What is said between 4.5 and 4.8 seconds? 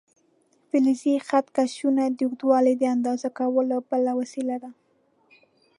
ده.